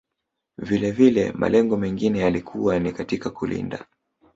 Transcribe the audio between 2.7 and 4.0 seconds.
ni katika kulinda